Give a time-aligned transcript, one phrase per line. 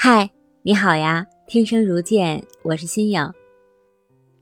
[0.00, 0.30] 嗨，
[0.62, 1.26] 你好呀！
[1.48, 3.34] 听声如见，我是新颖。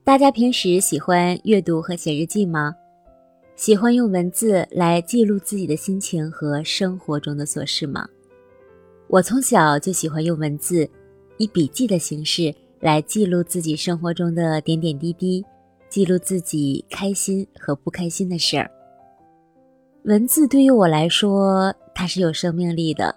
[0.03, 2.75] 大家平时喜欢阅读和写日记吗？
[3.55, 8.07] 喜欢用文字来记录自己的心情和生活中的琐事吗？
[9.07, 10.87] 我从小就喜欢用文字，
[11.37, 15.43] 以笔记的形式来记录自己生活中的点点滴滴，
[15.89, 18.69] 记录自己开心和不开心的事儿。
[20.03, 23.15] 文字对于我来说，它是有生命力的。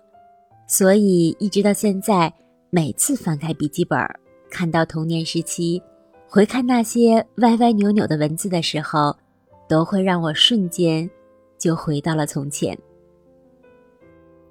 [0.72, 2.32] 所以，一直到现在，
[2.70, 3.98] 每次翻开笔记本，
[4.48, 5.82] 看到童年时期，
[6.28, 9.12] 回看那些歪歪扭扭的文字的时候，
[9.68, 11.10] 都会让我瞬间
[11.58, 12.78] 就回到了从前。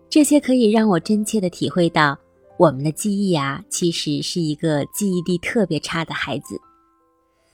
[0.09, 2.19] 这些可以让我真切的体会到，
[2.57, 6.59] 我们的记忆啊，其实是一个记忆力特别差的孩子。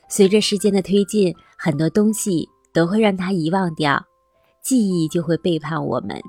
[0.08, 4.04] 随着时间的推进，很多东西都会让他遗忘掉，
[4.60, 6.20] 记忆就会背叛我们。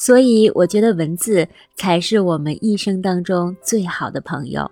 [0.00, 4.70] 所以，我觉得文字才是我们一生当中最好的朋友。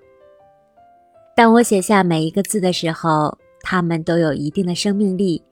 [1.34, 5.42] 当我写下每一个字的时候，它们都有一定的生命力，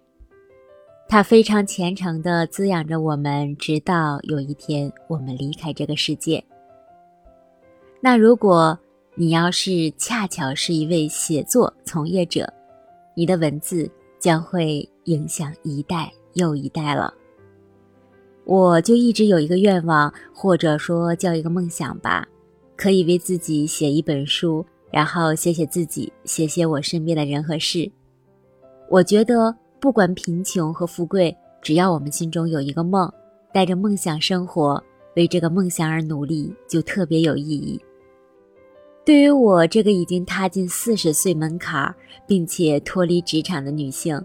[1.09, 6.43] 它非常虔诚地滋养着我们，直到有一天我们离开这个世界。
[8.01, 8.79] 那如果
[9.17, 12.49] 你要是恰巧是一位写作从业者，
[13.17, 17.13] 你的文字将会影响一代又一代了。
[18.45, 22.29] 我就一直有一个愿望，或者说叫一个梦想吧，
[22.77, 27.91] 可以为自己写一本书，然后写写自己，写写我身边的人和事。
[28.91, 33.11] 我觉得不管贫穷和富贵，只要我们心中有一个梦，
[33.51, 34.83] 带着梦想生活，
[35.17, 37.81] 为这个梦想而努力，就特别有意义。
[39.07, 41.95] 对于我这个已经踏进四十岁门槛，
[42.27, 44.23] 并且脱离职场的女性，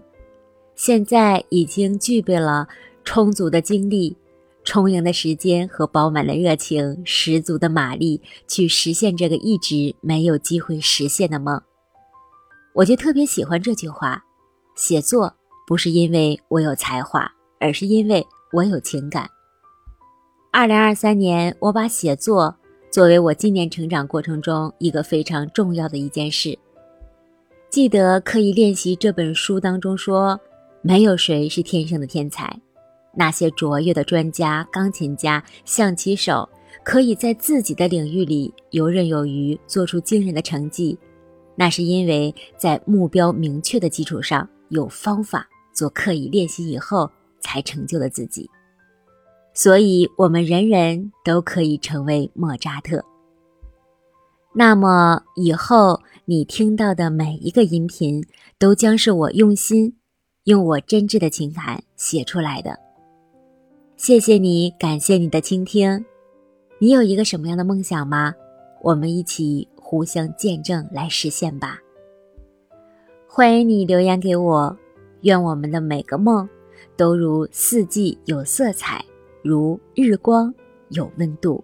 [0.74, 2.68] 现在已经具备了。
[3.12, 4.16] 充足的精力、
[4.62, 11.60] 充盈的时间和饱满的热情、十足的马力，去实现这个一直没有机会实现的梦。
[12.72, 14.24] 我就特别喜欢这句话：
[14.76, 15.34] 写作
[15.66, 17.28] 不是因为我有才华，
[17.58, 19.28] 而是因为我有情感。
[20.52, 22.54] 二零二三年，我把写作
[22.92, 26.56] 作为我今年成长过程中一个非常重要的一件事。
[27.70, 30.38] 记得刻意练习这本书当中说
[30.80, 32.56] ：“没有谁是天生的天才。”
[33.14, 36.48] 那些卓越的专家、钢琴家、象棋手，
[36.84, 40.96] 可以在自己的领域里游刃有余，做出惊人的成绩，
[41.56, 47.10] 那是因为在目标明确的基础上，有方法做刻意练习以后
[47.40, 48.48] 才成就了自己。
[49.52, 53.04] 所以，我们人人都可以成为莫扎特。
[54.54, 58.24] 那么，以后你听到的每一个音频，
[58.58, 59.96] 都将是我用心、
[60.44, 62.78] 用我真挚的情感写出来的。
[64.02, 66.02] 谢谢你，感谢你的倾听。
[66.78, 68.34] 你有一个什么样的梦想吗？
[68.80, 71.78] 我们一起互相见证来实现吧。
[73.28, 74.74] 欢迎你留言给我。
[75.20, 76.48] 愿我们的每个梦
[76.96, 79.04] 都如四季有色彩，
[79.42, 80.50] 如日光
[80.88, 81.62] 有温度。